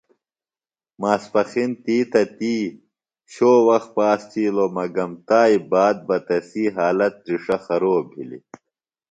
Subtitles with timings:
[1.01, 2.55] ماسپخِن تی تہ تی
[3.33, 8.45] شو وخت پاس تِھیلوۡ مگم تائی باد بہ تسی حالت تِرݜہ خروب بِھلیۡ۔